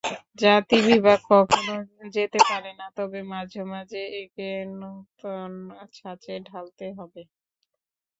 [0.39, 1.77] জাতিবিভাগ কখনও
[2.15, 5.51] যেতে পারে না, তবে মাঝে মাঝে একে নূতন
[5.95, 7.21] ছাঁচে ঢালতে হবে।